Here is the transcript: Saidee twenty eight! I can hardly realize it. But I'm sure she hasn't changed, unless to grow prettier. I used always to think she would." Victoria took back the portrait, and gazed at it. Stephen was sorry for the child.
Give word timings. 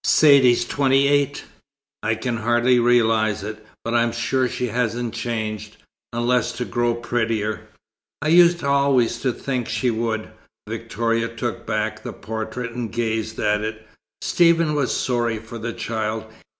Saidee 0.03 0.65
twenty 0.67 1.07
eight! 1.07 1.43
I 2.01 2.15
can 2.15 2.37
hardly 2.37 2.79
realize 2.79 3.43
it. 3.43 3.63
But 3.85 3.93
I'm 3.93 4.11
sure 4.11 4.49
she 4.49 4.65
hasn't 4.69 5.13
changed, 5.13 5.77
unless 6.11 6.53
to 6.53 6.65
grow 6.65 6.95
prettier. 6.95 7.67
I 8.19 8.29
used 8.29 8.63
always 8.63 9.19
to 9.21 9.31
think 9.31 9.69
she 9.69 9.91
would." 9.91 10.31
Victoria 10.67 11.27
took 11.27 11.67
back 11.67 12.01
the 12.01 12.13
portrait, 12.13 12.71
and 12.71 12.91
gazed 12.91 13.37
at 13.37 13.61
it. 13.61 13.85
Stephen 14.23 14.73
was 14.73 14.91
sorry 14.91 15.37
for 15.37 15.59
the 15.59 15.71
child. 15.71 16.25